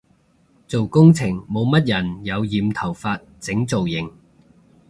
[0.67, 4.11] 做工程冇乜人有染頭髮整造型